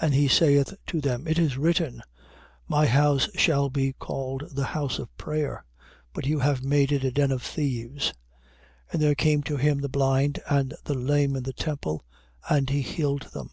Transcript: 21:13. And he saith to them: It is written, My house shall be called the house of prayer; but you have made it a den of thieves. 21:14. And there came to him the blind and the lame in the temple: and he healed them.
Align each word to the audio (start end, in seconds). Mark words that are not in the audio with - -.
21:13. 0.00 0.04
And 0.06 0.14
he 0.14 0.28
saith 0.28 0.74
to 0.86 1.00
them: 1.00 1.26
It 1.26 1.40
is 1.40 1.58
written, 1.58 2.00
My 2.68 2.86
house 2.86 3.28
shall 3.34 3.68
be 3.68 3.94
called 3.94 4.44
the 4.54 4.66
house 4.66 5.00
of 5.00 5.10
prayer; 5.16 5.64
but 6.14 6.24
you 6.24 6.38
have 6.38 6.62
made 6.62 6.92
it 6.92 7.02
a 7.02 7.10
den 7.10 7.32
of 7.32 7.42
thieves. 7.42 8.12
21:14. 8.92 8.92
And 8.92 9.02
there 9.02 9.14
came 9.16 9.42
to 9.42 9.56
him 9.56 9.80
the 9.80 9.88
blind 9.88 10.38
and 10.48 10.72
the 10.84 10.94
lame 10.94 11.34
in 11.34 11.42
the 11.42 11.52
temple: 11.52 12.04
and 12.48 12.70
he 12.70 12.80
healed 12.80 13.22
them. 13.34 13.50